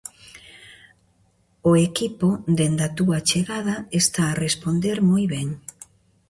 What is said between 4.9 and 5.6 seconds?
moi ben.